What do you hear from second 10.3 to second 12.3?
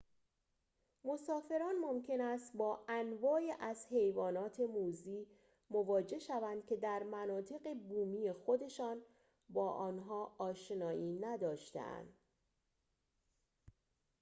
آشنایی نداشته‌اند